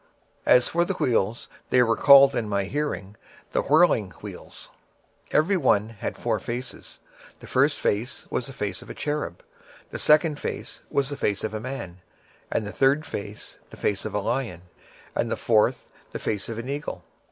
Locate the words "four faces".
6.17-6.97